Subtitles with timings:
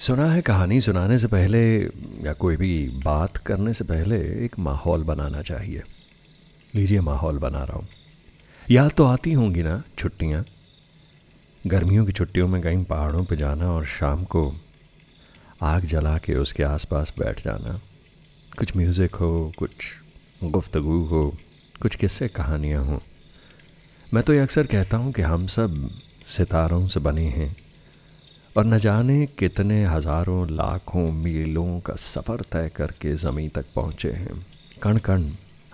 [0.00, 1.78] सुना है कहानी, सुनाने से पहले
[2.24, 5.82] या कोई भी बात करने से पहले एक माहौल बनाना चाहिए।
[6.74, 7.88] लीजिए माहौल बना रहा हूँ।
[8.70, 10.44] याद तो आती होंगी ना छुट्टियाँ।
[11.66, 14.56] गर्मियों की छुट्टियों में कहीं पहाड़ों पे जाना और शाम को
[15.62, 17.80] आग जला के उसके आसपास बैठ जाना।
[18.58, 19.70] कुछ म्यूज़िक हो, कुछ
[20.44, 21.36] गुफ्तगु हो,
[21.82, 22.98] कुछ किस्से कहानियाँ हों।
[24.14, 25.90] मैं तो ये अक्सर कहता हूँ कि हम सब
[26.26, 27.56] सितारों से बने हैं।
[28.56, 34.38] और न जाने कितने हज़ारों, लाखों मीलों का सफ़र तय करके ज़मीन तक पहुँचे हैं।
[34.82, 35.24] कण कण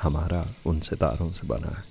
[0.02, 1.84] हमारा उन सितारों से बना है।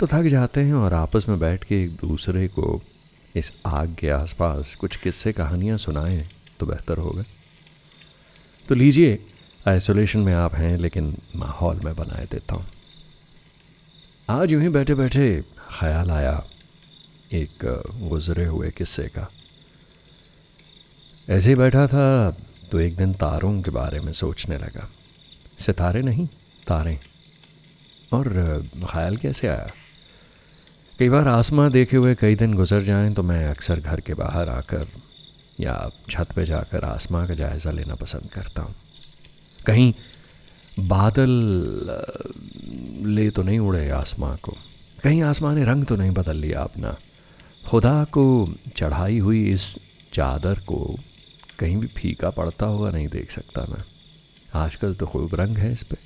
[0.00, 2.80] तो थक जाते हैं और आपस में बैठ के एक दूसरे को
[3.36, 6.20] इस आग के आसपास कुछ किस्से कहानियाँ सुनाएँ
[6.60, 7.24] तो बेहतर होगा।
[8.66, 9.18] तो लीजिए,
[9.68, 12.66] आइसोलेशन में आप हैं लेकिन माहौल में बनाए देता हूँ।
[14.28, 15.30] आज यूँ ही बैठे बैठे
[15.78, 16.42] ख्याल आया
[17.32, 17.64] एक
[18.08, 19.28] गुज़रे हुए किस्से का।
[21.30, 22.36] ऐसे ही बैठा था
[22.70, 24.88] तो एक दिन तारों के बारे में सोचने लगा।
[25.58, 26.26] सितारे नहीं,
[26.66, 26.98] तारे।
[28.12, 28.28] और,
[28.92, 29.70] ख्याल कैसे आया?
[30.98, 34.48] कई बार आसमां देखे हुए कई दिन गुजर जाएँ तो मैं अक्सर घर के बाहर
[34.48, 34.86] आकर
[35.60, 38.74] या छत पे जाकर आसमां का जायज़ा लेना पसंद करता हूँ।
[39.66, 39.92] कहीं
[40.80, 41.30] बादल
[43.06, 44.56] ले तो नहीं उड़े आसमां को।
[45.02, 46.96] कहीं आसमां ने रंग तो नहीं बदल लिया अपना।
[47.68, 49.76] खुदा को चढ़ाई हुई इस
[50.12, 50.96] चादर को
[51.58, 53.82] कहीं भी फीका पड़ता हुआ नहीं देख सकता मैं।
[54.56, 55.96] आजकल तो खूब रंग है इस पर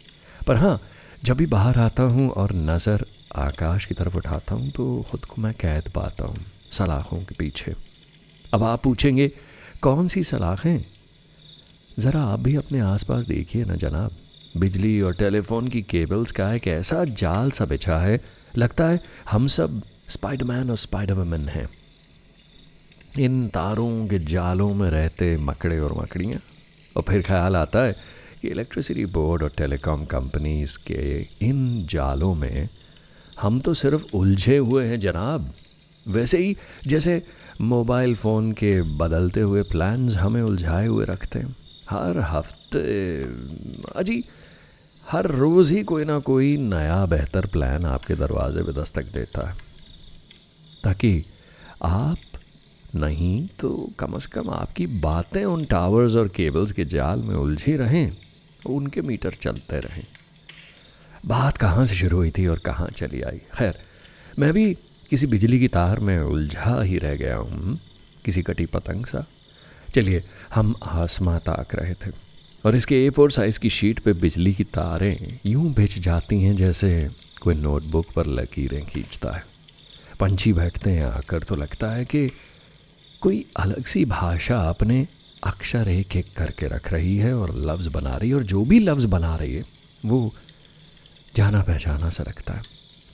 [0.46, 0.80] पर हाँ
[1.24, 3.04] जब भी बाहर आता हूँ और नज़र
[3.38, 7.74] आकाश की तरफ़ उठाता हूँ तो ख़ुद को मैं कैद पाता हूँ सलाखों के पीछे।
[8.52, 9.28] अब आप पूछेंगे,
[9.82, 10.80] कौन सी सलाखें
[11.98, 14.10] ज़रा आप भी अपने आसपास देखिए ना जनाब।
[14.56, 18.20] बिजली और टेलीफोन की केबल्स का एक ऐसा जाल सा बिछा है,
[18.56, 19.00] लगता है
[19.30, 21.66] हम सब स्पाइडरमैन और स्पाइडर वुमेन हैं।
[23.18, 26.40] इन तारों के जालों में रहते मकड़े और मकड़ियाँ।
[26.96, 27.92] और फिर ख्याल आता है
[28.42, 32.68] कि इलेक्ट्रिसिटी बोर्ड और टेलीकॉम कंपनीज़ के इन जालों में
[33.40, 35.54] हम तो सिर्फ़ उलझे हुए हैं जनाब।
[36.08, 36.56] वैसे ही
[36.86, 37.22] जैसे
[37.60, 41.56] मोबाइल फ़ोन के बदलते हुए प्लान्स हमें उलझाए हुए रखते हैं।
[41.90, 43.18] हर हफ़्ते,
[43.96, 44.24] अजी,
[45.10, 49.56] हर रोज़ ही कोई ना कोई नया बेहतर प्लान आपके दरवाजे पे दस्तक देता है।
[50.84, 51.24] ताकि
[51.82, 52.16] आप
[52.94, 57.76] नहीं तो कम से कम आपकी बातें उन टावर्स और केबल्स के जाल में उलझी
[57.76, 58.12] रहें,
[58.66, 60.04] उनके मीटर चलते रहें।
[61.26, 63.38] बात कहाँ से शुरू हुई थी और कहाँ चली आई?
[63.54, 63.78] खैर,
[64.38, 64.72] मैं भी
[65.10, 67.78] किसी बिजली की तार में उलझा ही रह गया हूँ,
[68.24, 69.24] किसी कटी पतंग सा।
[69.94, 70.22] चलिए,
[70.54, 72.10] हम आसमां ताक रहे थे,
[72.64, 76.56] और इसके ए फोर साइज़ की शीट पे बिजली की तारें यूँ बिछ जाती हैं
[76.56, 77.10] जैसे
[77.42, 79.44] कोई नोटबुक पर लकीरें खींचता है।
[80.20, 82.28] पंछी बैठते हैं, आकर तो लगता है कि
[83.22, 85.06] कोई अलग सी भाषा अपने
[85.44, 88.78] अक्षर एक एक करके रख रही है और लफ्ज़ बना रही है और जो भी
[88.78, 89.64] लफ्ज़ बना रही है,
[90.06, 90.34] वो
[91.36, 92.62] जाना पहचाना सा रखता है।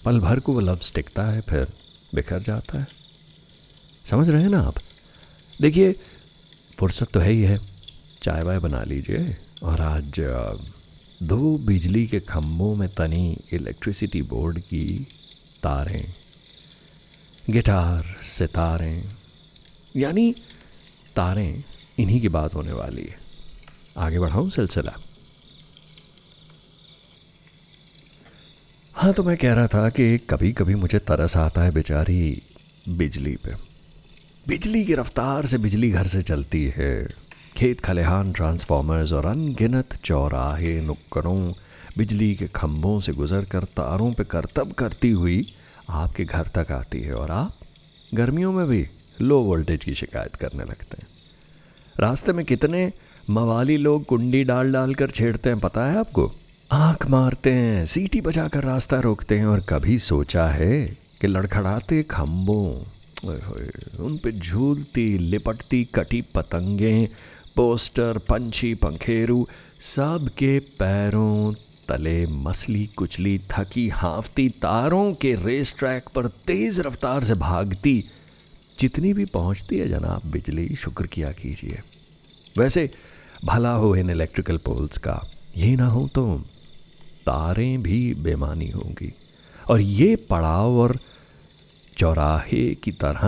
[0.05, 1.67] पल भर को वो लफ्ज़ टिकता है, फिर
[2.15, 2.87] बिखर जाता है।
[4.07, 4.75] समझ रहे हैं ना आप?
[5.61, 5.93] देखिए,
[6.79, 7.59] फुर्सत तो है ही है।
[8.23, 10.21] चाय वाय बना लीजिए और आज
[11.23, 15.07] दो बिजली के खम्भों में तनी इलेक्ट्रिसिटी बोर्ड की
[15.63, 16.05] तारें,
[17.51, 19.18] गिटार, सितारें
[19.97, 20.35] यानी
[21.17, 21.65] तारें
[21.99, 23.17] इन्हीं की बात होने वाली है।
[23.99, 24.93] आगे बढ़ाऊं सिलसिला।
[28.95, 32.43] हाँ तो मैं कह रहा था कि कभी कभी मुझे तरस आता है बेचारी
[32.89, 33.55] बिजली पे।
[34.49, 37.09] बिजली की रफ्तार से बिजली घर से चलती है।
[37.57, 41.53] खेत खलिहान ट्रांसफॉर्मर्स और अनगिनत चौराहे, नुक्करों,
[41.99, 45.53] बिजली के खम्भों से गुजर कर तारों पे करतब करती हुई
[45.91, 47.55] आपके घर तक आती है और आप
[48.15, 48.87] गर्मियों में भी
[49.21, 51.09] लो वोल्टेज की शिकायत करने लगते हैं।
[52.01, 52.93] रास्ते में कितने
[53.31, 56.33] मवाली लोग कुंडी डाल डाल कर छेड़ते हैं, पता है आपको?
[56.73, 62.85] आँख मारते हैं, सीटी बजाकर रास्ता रोकते हैं और कभी सोचा है कि लड़खड़ाते खम्भों
[64.01, 67.09] उन पे झूलती, लिपटती कटी पतंगें,
[67.57, 69.49] पोस्टर, पंछी, पंखेरू
[69.81, 71.53] सब के पैरों
[71.89, 78.05] तले मसली कुचली, थकी, हाफती, तारों के रेस ट्रैक पर तेज रफ्तार से भागती
[78.81, 81.81] जितनी भी पहुँचती है जनाब, बिजली, शुक्र किया कीजिए।
[82.59, 82.91] वैसे,
[83.45, 85.23] भला हो इन इलेक्ट्रिकल पोल्स का।
[85.57, 86.27] ये ना हो तो
[87.27, 89.13] तारें भी बेमानी होंगी।
[89.71, 90.99] और ये पड़ाव और
[91.97, 93.25] चौराहे की तरह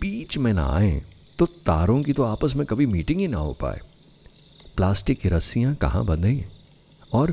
[0.00, 1.02] बीच में ना आए
[1.38, 3.80] तो तारों की तो आपस में कभी मीटिंग ही ना हो पाए।
[4.76, 6.44] प्लास्टिक की रस्सियाँ कहाँ बंधेंगी
[7.12, 7.32] और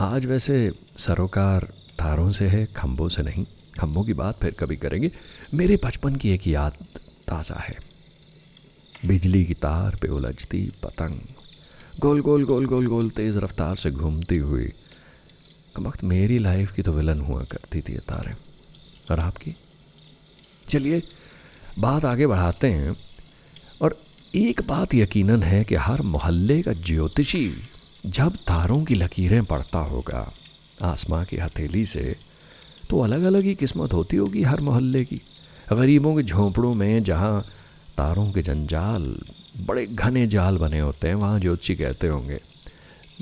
[0.00, 3.46] आज वैसे सरोकार तारों से है खम्भों से नहीं।
[3.78, 5.12] खम्भों की बात फिर कभी करेंगे।
[5.54, 6.72] मेरे बचपन की एक याद
[7.28, 7.74] ताज़ा है।
[9.06, 11.20] बिजली की तार पे उलझती पतंग।
[11.98, 14.72] गोल गोल गोल गोल गोल तेज़ रफ्तार से घूमती हुई।
[15.78, 18.32] वक्त मेरी लाइफ की तो विलन हुआ करती थी ये तारे।
[19.10, 19.56] और आपकी?
[20.68, 21.02] चलिए,
[21.78, 22.96] बात आगे बढ़ाते हैं।
[23.82, 24.02] और
[24.34, 27.54] एक बात यकीनन है कि हर मोहल्ले का ज्योतिषी
[28.06, 30.32] जब तारों की लकीरें पड़ता होगा,
[30.82, 32.16] आसमां की हथेली से
[32.90, 35.20] तो अलग अलग ही किस्मत होती होगी हर मोहल्ले की।
[35.72, 37.40] गरीबों के झोंपड़ों में जहाँ
[37.96, 39.04] तारों के जंजाल
[39.66, 42.38] बड़े घने जाल बने होते हैं वहाँ ज्योतिषी कहते होंगे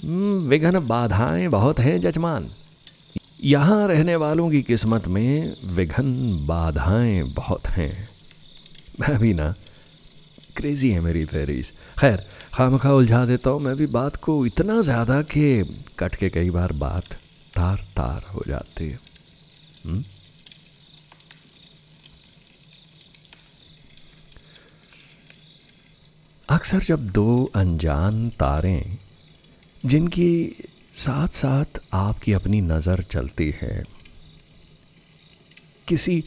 [0.05, 2.49] हम्म, विघ्न बाधाएँ बहुत हैं जजमान।
[3.45, 6.13] यहाँ रहने वालों की किस्मत में विघन
[6.47, 8.09] बाधाएँ बहुत हैं।
[9.01, 9.55] मैं भी ना
[10.57, 12.25] क्रेजी है मेरी फेरीज खैर
[12.55, 15.45] खाम खा उलझा देता हूँ मैं भी बात को इतना ज़्यादा कि
[15.99, 17.13] कट के कई बार बात
[17.57, 18.99] तार तार हो जाती है।
[19.89, 20.05] हम्म?
[26.49, 28.99] अक्सर जब दो अनजान तारें,
[29.87, 30.33] जिनकी
[30.97, 33.83] साथ साथ आपकी अपनी नज़र चलती है,
[35.89, 36.23] किसी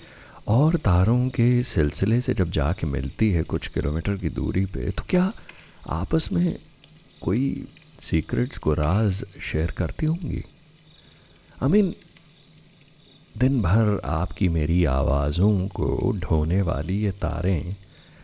[0.48, 5.04] और तारों के सिलसिले से जब जाके मिलती है कुछ किलोमीटर की दूरी पे तो
[5.10, 5.31] क्या
[5.90, 6.56] आपस में
[7.22, 7.44] कोई
[8.02, 10.44] सीक्रेट्स को राज शेयर करती होंगी
[11.64, 11.94] आई मीन
[13.36, 17.75] दिन भर आपकी मेरी आवाज़ों को ढोने वाली ये तारें,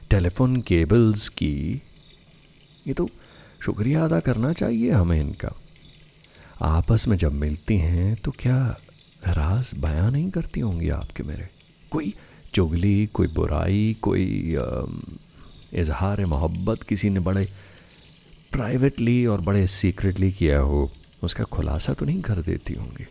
[0.09, 1.81] टेलीफोन केबल्स की,
[2.87, 3.07] ये तो
[3.65, 5.53] शुक्रिया अदा करना चाहिए हमें इनका।
[6.61, 8.57] आपस में जब मिलती हैं तो क्या
[9.27, 11.47] राज बयां नहीं करती होंगी आपके मेरे?
[11.91, 12.13] कोई
[12.53, 14.57] चुगली, कोई बुराई, कोई
[15.73, 17.45] इजहार, मोहब्बत किसी ने बड़े
[18.51, 20.89] प्राइवेटली और बड़े सीक्रेटली किया हो,
[21.23, 23.07] उसका खुलासा तो नहीं कर देती होंगी।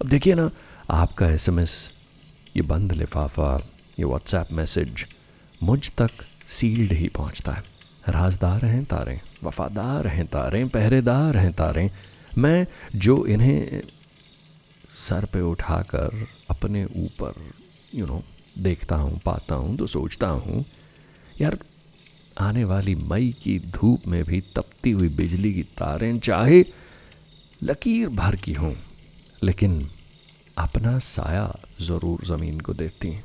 [0.00, 0.50] अब देखिए ना
[0.90, 1.72] आपका एसएमएस
[2.56, 3.56] ये बंद लिफाफा,
[3.98, 5.04] ये व्हाट्सएप मैसेज
[5.62, 6.10] मुझ तक
[6.48, 7.62] सील्ड ही पहुँचता है।
[8.08, 11.90] राजदार हैं तारें, वफादार हैं तारें, पहरेदार हैं तारें।
[12.38, 12.66] मैं
[12.96, 13.80] जो इन्हें
[14.94, 17.34] सर पे उठाकर अपने ऊपर
[17.94, 18.22] यू नो
[18.58, 20.64] देखता हूँ, पाता हूँ तो सोचता हूँ,
[21.40, 21.58] यार,
[22.40, 26.64] आने वाली मई की धूप में भी तपती हुई बिजली की तारें, चाहे
[27.62, 28.74] लकीर भर की हों,
[29.44, 29.80] लेकिन
[30.60, 33.24] अपना साया ज़रूर ज़मीन को देती हैं।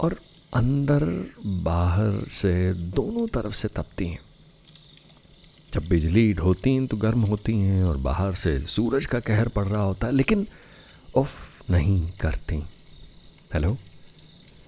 [0.00, 0.16] और
[0.54, 1.04] अंदर
[1.46, 4.20] बाहर से दोनों तरफ़ से तपती हैं।
[5.74, 9.64] जब बिजली ढोती हैं तो गर्म होती हैं और बाहर से सूरज का कहर पड़
[9.64, 10.46] रहा होता है, लेकिन
[11.16, 12.62] उफ, नहीं करती।
[13.54, 13.76] हेलो?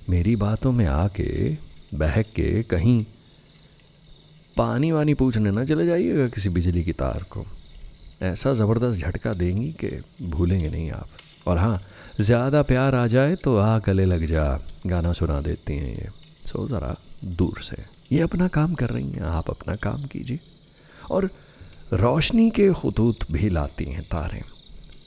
[0.09, 1.56] मेरी बातों में आके,
[1.94, 3.05] बहक के कहीं
[4.56, 7.47] पानी वानी पूछने ना चले जाइएगा किसी बिजली की तार को।
[8.22, 9.88] ऐसा ज़बरदस्त झटका देंगी कि
[10.22, 11.08] भूलेंगे नहीं आप।
[11.46, 11.81] और हाँ
[12.20, 16.08] ज़्यादा प्यार आ जाए तो आ गले लग जा। गाना सुना देती हैं ये।
[16.46, 17.76] सो ज़रा दूर से।
[18.12, 20.40] ये अपना काम कर रही हैं, आप अपना काम कीजिए।
[21.11, 21.31] और
[21.93, 24.43] रोशनी के खतूत भी लाती हैं तारें।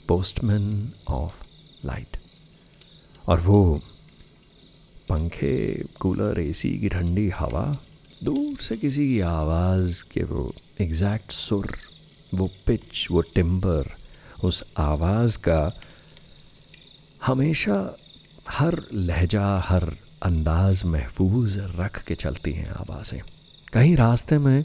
[0.08, 1.44] Postman of
[1.86, 2.18] light.
[3.28, 3.82] और वो
[5.10, 7.78] पंखे, कूलर, एसी की ठंडी हवा,
[8.24, 11.76] दूर से किसी की आवाज़ के वो एग्जैक्ट सुर
[12.34, 13.92] वो पिच वो टिम्बर
[14.44, 15.72] उस आवाज़ का
[17.26, 17.98] हमेशा
[18.50, 23.22] हर लहजा, हर अंदाज महफूज रख के चलती हैं आवाज़ें।
[23.74, 24.64] कहीं रास्ते में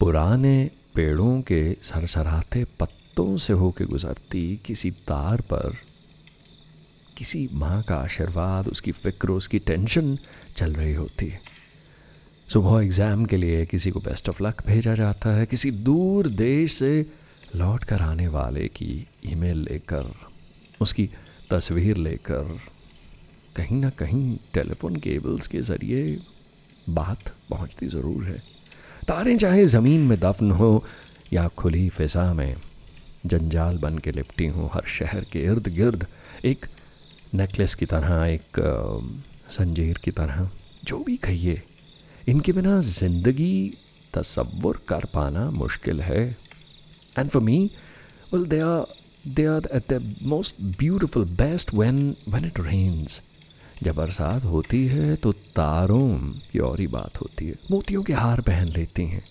[0.00, 5.76] पुराने पेड़ों के सरसराते पत्तों से होके गुजरती किसी तार पर
[7.16, 10.18] किसी माँ का आशीर्वाद, उसकी फ़िक्र, उसकी टेंशन
[10.56, 11.40] चल रही होती है।
[12.48, 16.72] सुबह एग्ज़ाम के लिए किसी को बेस्ट ऑफ़ लक भेजा जाता है। किसी दूर देश
[16.74, 16.90] से
[17.56, 20.12] लौट कर आने वाले की ईमेल लेकर,
[20.80, 21.08] उसकी
[21.50, 22.56] तस्वीर लेकर,
[23.56, 26.18] कहीं ना कहीं टेलीफोन केबल्स के ज़रिए
[26.90, 28.38] बात पहुँचती ज़रूर है।
[29.08, 30.84] तारें चाहे ज़मीन में दफन हो
[31.32, 32.56] या खुली फ़िज़ा में,
[33.26, 36.06] जंजाल बन के लिपटी हों, हर शहर के इर्द गिर्द
[36.44, 36.66] एक
[37.34, 38.60] नेकलेस की तरह, एक
[39.52, 40.48] संजीर की तरह,
[40.84, 41.62] जो भी कहिए।
[42.28, 43.54] इनके बिना ज़िंदगी
[44.14, 46.24] तस्वुर कर पाना मुश्किल है।
[47.18, 47.58] And for me
[48.32, 48.94] well they are
[49.36, 51.96] they are at their most beautiful, best when
[52.32, 53.14] when it rains.
[53.82, 56.18] जब बरसात होती है तो तारों
[56.50, 59.22] की और ही बात होती है। मोतियों के हार पहन लेती हैं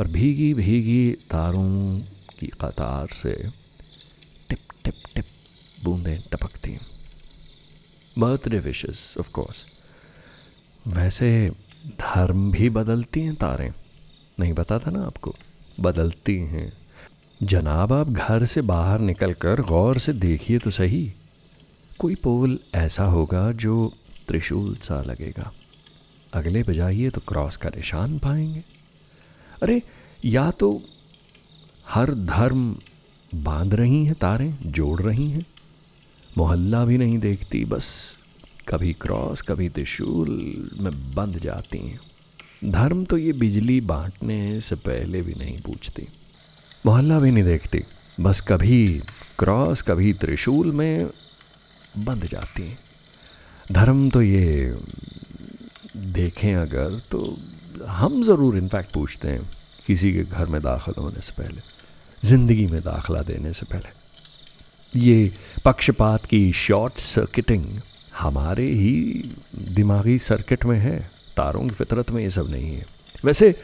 [0.00, 1.98] और भीगी भीगी तारों
[2.38, 3.34] की कतार से
[4.48, 5.24] टिप टिप टिप
[5.84, 6.86] बूंदें टपकती हैं।
[8.18, 9.64] बर्थडे विशेस ऑफ़ कोर्स
[10.86, 11.30] वैसे
[11.86, 13.72] धर्म भी बदलती हैं तारें।
[14.40, 15.34] नहीं पता था ना आपको?
[15.80, 16.72] बदलती हैं।
[17.42, 21.12] जनाब, आप घर से बाहर निकलकर गौर से देखिए तो सही।
[21.98, 23.94] कोई पोल ऐसा होगा जो
[24.28, 25.52] त्रिशूल सा लगेगा।
[26.34, 28.62] अगले बजाइए तो क्रॉस का निशान पाएँगे।
[29.62, 29.82] अरे,
[30.24, 30.82] या तो
[31.88, 32.76] हर धर्म
[33.34, 35.46] बाँध रही हैं तारें, जोड़ रही हैं।
[36.38, 38.18] मोहल्ला भी नहीं देखती, बस
[38.68, 40.28] कभी क्रॉस, कभी त्रिशूल
[40.80, 42.00] में बंद जाती हैं।
[42.64, 46.06] धर्म तो ये बिजली बांटने से पहले भी नहीं पूछती।
[46.86, 47.82] मोहल्ला भी नहीं देखती।
[48.20, 48.84] बस कभी
[49.38, 51.06] क्रॉस, कभी त्रिशूल में
[51.98, 52.78] बंध जाती हैं।
[53.72, 54.74] धर्म तो ये
[55.96, 57.36] देखें अगर तो
[57.86, 59.48] हम ज़रूर इनफैक्ट पूछते हैं,
[59.86, 61.60] किसी के घर में दाखिल होने से पहले,
[62.24, 65.30] ज़िंदगी में दाखला देने से पहले। ये
[65.64, 67.64] पक्षपात की शॉर्ट सर्किटिंग
[68.18, 68.94] हमारे ही
[69.70, 70.98] दिमागी सर्किट में है,
[71.36, 72.84] तारों की फितरत में ये सब नहीं है।
[73.24, 73.54] वैसे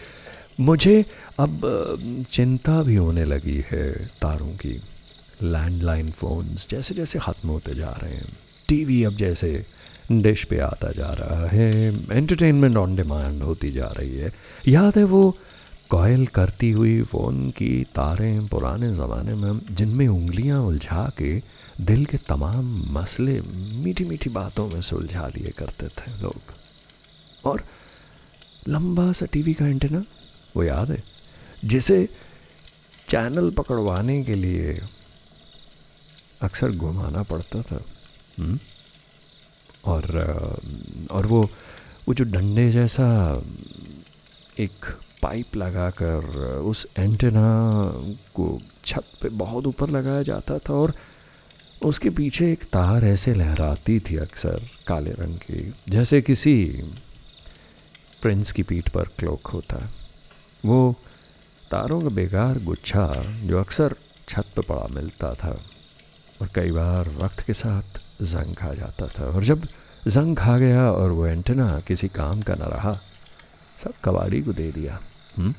[0.61, 1.05] मुझे
[1.41, 1.61] अब
[2.33, 3.93] चिंता भी होने लगी है
[4.23, 4.81] तारों की।
[5.43, 8.27] लैंडलाइन फ़ोन्स जैसे जैसे ख़त्म होते जा रहे हैं
[8.69, 9.65] टीवी अब जैसे
[10.13, 11.71] डिश पे आता जा रहा है
[12.11, 14.31] एंटरटेनमेंट ऑन डिमांड होती जा रही है।
[14.69, 15.37] याद है वो
[15.91, 21.39] कॉयल करती हुई फ़ोन की तारें पुराने ज़माने में, जिनमें उंगलियाँ उलझा के
[21.81, 23.41] दिल के तमाम मसले
[23.83, 26.41] मीठी मीठी बातों में सुलझा लिए करते थे लोग
[27.47, 27.65] और
[28.69, 30.05] लंबा सा टीवी का एंटेना,
[30.57, 31.05] वो याद है,
[31.65, 32.09] जिसे
[33.09, 34.81] चैनल पकड़वाने के लिए
[36.43, 37.81] अक्सर घुमाना पड़ता था?
[38.39, 38.59] हम्म?
[39.85, 40.05] और
[41.11, 41.51] और वो
[42.09, 43.43] वो जो डंडे जैसा
[44.59, 46.25] एक पाइप लगाकर
[46.65, 47.83] उस एंटेना
[48.35, 50.95] को छत पे बहुत ऊपर लगाया जाता था और
[51.85, 56.83] उसके पीछे एक तार ऐसे लहराती थी अक्सर, काले रंग की, जैसे किसी
[58.23, 59.91] प्रिंस की पीठ पर क्लोक होता
[60.65, 60.97] वो
[61.71, 63.95] तारों का बेकार गुच्छा जो अक्सर
[64.29, 65.61] छत पर पड़ा मिलता था
[66.43, 69.67] और कई बार वक्त के साथ जंग खा जाता था और जब
[70.09, 72.93] जंग खा गया और वो एंटेना किसी काम का ना रहा,
[73.85, 75.45] सब कबाड़ी को दे दिया हुँ?
[75.45, 75.55] हम्म?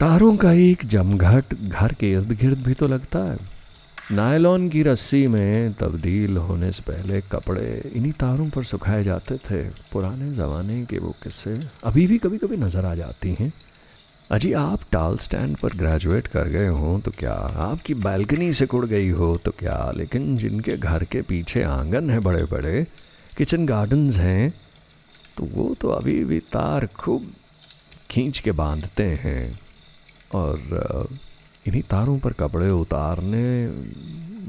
[0.00, 3.57] तारों का एक जमघट घर के इर्द गिर्द भी तो लगता है
[4.10, 9.62] नायलॉन की रस्सी में तब्दील होने से पहले कपड़े इन्हीं तारों पर सुखाए जाते थे।
[9.92, 13.52] पुराने ज़माने के वो किस्से अभी भी कभी कभी नज़र आ जाती हैं।
[14.30, 17.32] अजी, आप टाल स्टैंड पर ग्रेजुएट कर गए हो तो क्या
[17.66, 19.92] आपकी बालकनी से कुड़ गई हो तो क्या?
[19.96, 22.84] लेकिन जिनके घर के पीछे आँगन है बड़े बड़े
[23.36, 24.50] किचन गार्डन्स हैं
[25.36, 27.30] तो वो तो अभी भी तार खूब
[28.10, 29.58] खींच के बांधते हैं।
[30.34, 31.08] और
[31.68, 33.46] इन्हीं तारों पर कपड़े उतारने,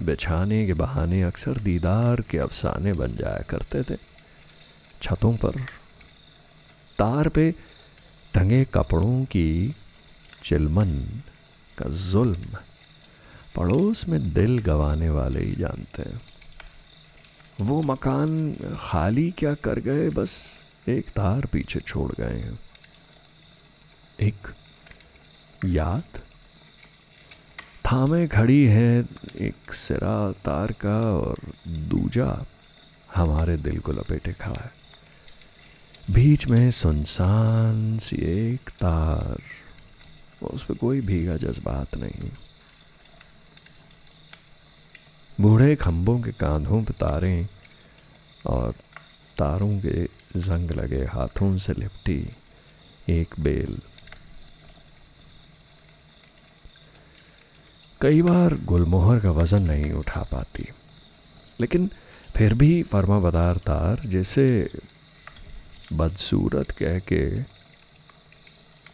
[0.06, 3.98] बिछाने के बहाने अक्सर दीदार के अफसाने बन जाया करते थे।
[5.02, 5.60] छतों पर
[7.00, 7.52] तार पे
[8.34, 9.76] टंगे कपड़ों की
[10.44, 10.92] चिलमन
[11.78, 12.58] का जुल्म
[13.56, 16.22] पड़ोस में दिल गवाने वाले ही जानते हैं।
[17.62, 20.38] वो मकान खाली क्या कर गए, बस
[20.90, 22.60] एक तार पीछे छोड़ गए हैं।
[24.22, 24.48] एक
[25.66, 26.20] याद
[27.92, 29.06] थामे खड़ी है
[29.42, 32.46] एक सिरा तार का और दूजा
[33.16, 34.72] हमारे दिल को लपेटे खड़ा है।
[36.14, 39.42] बीच में सुनसान सी एक तार,
[40.44, 42.30] उस पर कोई भीगा जज्बात नहीं।
[45.42, 47.48] बूढ़े खंभों के कांधों पर तारें
[48.46, 48.72] और
[49.38, 50.04] तारों के
[50.40, 52.30] जंग लगे हाथों से लिपटी
[53.10, 53.80] एक बेल।
[58.02, 60.66] कई बार गुलमोहर का वज़न नहीं उठा पाती।
[61.62, 61.90] लेकिन
[62.36, 64.70] फिर भी फर्मा बदार तार जैसे
[65.94, 67.44] बदसूरत कह के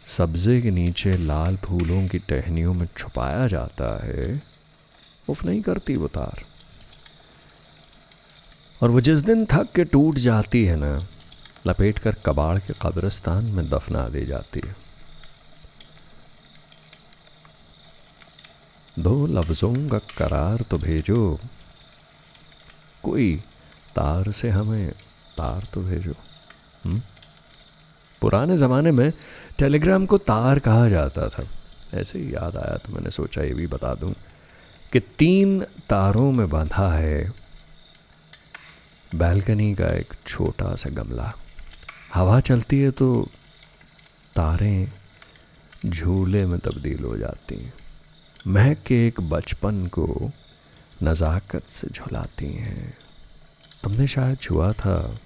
[0.08, 4.42] सब्ज़े के नीचे लाल फूलों की टहनियों में छुपाया जाता है,
[5.30, 6.44] उफ नहीं करती वो तार।
[8.84, 11.08] और वो जिस दिन थक के टूट जाती है ना,
[11.68, 14.85] लपेट कर कबाड़ के कब्रस्तान में दफना दी जाती है।
[19.00, 21.40] दो लफ्ज़ों का करार तो भेजो।
[23.04, 23.34] कोई
[23.96, 24.92] तार से हमें
[25.38, 26.14] तार तो भेजो।
[26.86, 27.00] हुँ?
[28.22, 29.12] पुराने ज़माने में
[29.60, 31.44] टेलीग्राम को तार कहा जाता था।
[31.94, 34.14] ऐसे ही याद आया तो मैंने सोचा ये भी बता दूँ
[34.94, 35.60] कि तीन
[35.90, 37.32] तारों में बांधा है
[39.16, 41.32] बैल्कनी का एक छोटा सा गमला।
[42.14, 43.08] हवा चलती है तो
[44.36, 44.92] तारें
[45.86, 47.74] झूले में तब्दील हो जाती हैं।
[48.48, 50.32] महक के एक बचपन को
[51.04, 52.94] नज़ाकत से झुलाती हैं।
[53.84, 55.18] तुमने शायद छुआ था,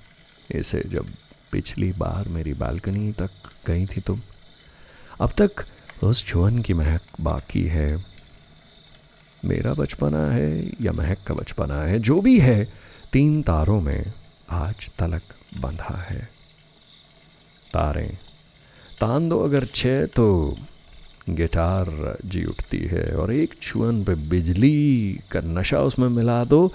[0.51, 1.05] इसे जब
[1.51, 3.29] पिछली बार मेरी बालकनी तक
[3.67, 4.21] गई थी तुम।
[5.21, 5.65] अब तक
[6.03, 8.03] उस छुअन की महक बाकी है।
[9.45, 12.65] मेरा बचपना है या महक का बचपना है, जो भी है,
[13.13, 14.05] तीन तारों में
[14.49, 16.29] आज तलक बंधा है।
[17.73, 18.17] तारें,
[18.99, 20.55] तान दो अगर छः तो
[21.35, 26.71] गिटार जी उठती है और एक छुअन पे बिजली का नशा उसमें मिला दो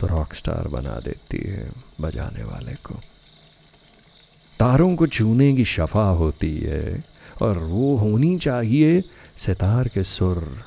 [0.00, 1.70] तो रॉक स्टार बना देती है
[2.00, 2.94] बजाने वाले को।
[4.58, 7.04] तारों को छूने की शफा होती है
[7.42, 9.02] और वो होनी चाहिए
[9.36, 10.64] सितार के सुर।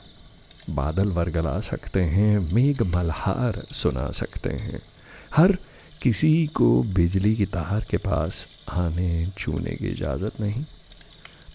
[0.69, 4.81] बादल वरगला सकते हैं, मेघ मल्हार सुना सकते हैं।
[5.35, 5.57] हर
[6.01, 10.65] किसी को बिजली की तार के पास आने, छूने की इजाज़त नहीं।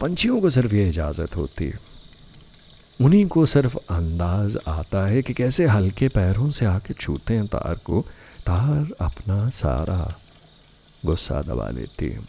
[0.02, 1.78] पंछियों को सिर्फ़ ये इजाज़त होती है।
[3.00, 7.74] उन्हीं को सिर्फ़ अंदाज आता है कि कैसे हल्के पैरों से आके छूते हैं तार
[7.84, 8.00] को।
[8.46, 10.14] तार अपना सारा
[11.06, 12.20] गुस्सा दबा लेती है।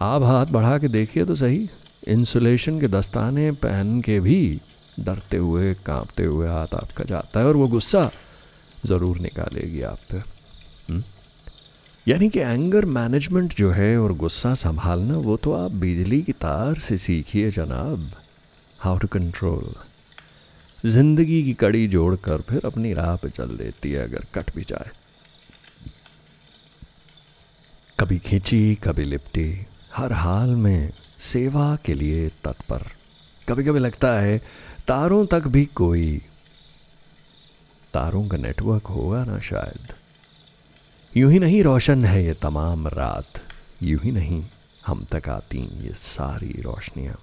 [0.00, 1.68] आप हाथ बढ़ा के देखिए तो सही,
[2.08, 4.60] इंसुलेशन के दस्ताने पहन के भी
[5.00, 8.10] डरते हुए, कांपते हुए हाथ आपका जाता है और वो गुस्सा
[8.86, 10.33] ज़रूर निकालेगी आप पे?
[12.06, 16.78] यानी कि एंगर मैनेजमेंट जो है और गुस्सा संभालना, वो तो आप बिजली की तार
[16.78, 18.10] से सीखिए जनाब।
[18.80, 19.74] हाउ टू कंट्रोल
[20.90, 24.90] ज़िंदगी की कड़ी जोड़कर फिर अपनी राह पे चल देती है अगर कट भी जाए।
[28.00, 30.90] कभी खींची, कभी लिपटी, हर हाल में
[31.22, 32.86] सेवा के लिए तत्पर।
[33.48, 34.38] कभी कभी लगता है
[34.88, 36.16] तारों तक भी कोई,
[37.94, 39.92] तारों का नेटवर्क होगा ना शायद।
[41.16, 43.38] यूँ ही नहीं रोशन है ये तमाम रात।
[43.82, 44.42] यूँ ही नहीं
[44.86, 47.14] हम तक आती ये सारी रोशनियाँ।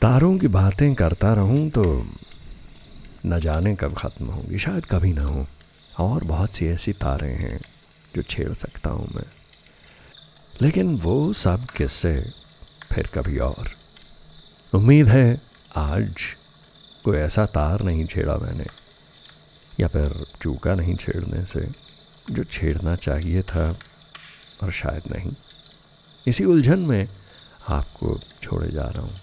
[0.00, 1.82] तारों की बातें करता रहूँ तो
[3.26, 5.46] न जाने कब ख़त्म होंगी, शायद कभी ना हो।
[6.00, 7.60] और बहुत सी ऐसी तारें हैं
[8.14, 9.26] जो छेड़ सकता हूँ मैं।
[10.62, 12.16] लेकिन वो सब किस्से
[12.92, 13.70] फिर कभी और।
[14.74, 15.40] उम्मीद है
[15.76, 16.24] आज
[17.04, 18.66] कोई ऐसा तार नहीं छेड़ा मैंने,
[19.80, 21.68] या फिर चूका नहीं छेड़ने से।
[22.30, 23.78] जो छेड़ना चाहिए था,
[24.62, 25.32] और शायद नहीं।
[26.26, 27.08] इसी उलझन में
[27.68, 29.14] आपको छोड़े जा रहा हूँ।